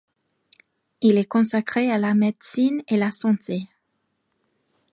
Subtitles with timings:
[1.01, 3.67] Il est consacré à la médecine et la santé.